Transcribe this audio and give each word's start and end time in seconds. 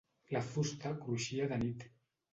La 0.35 0.41
fusta 0.53 0.93
cruixia 1.03 1.53
de 1.53 1.63
nit. 1.67 1.89